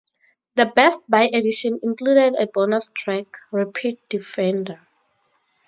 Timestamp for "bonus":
2.47-2.89